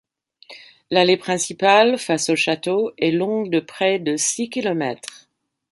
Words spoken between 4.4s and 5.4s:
kilomètres.